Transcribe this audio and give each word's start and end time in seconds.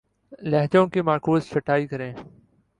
لہجوں 0.43 0.85
کی 0.87 1.01
معکوس 1.01 1.49
چھٹائی 1.49 1.87
کریں 1.87 2.13